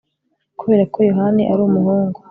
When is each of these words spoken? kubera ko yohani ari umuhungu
kubera 0.59 0.83
ko 0.93 0.97
yohani 1.09 1.43
ari 1.51 1.61
umuhungu 1.67 2.19